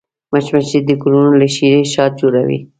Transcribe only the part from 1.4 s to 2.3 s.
له شيرې شات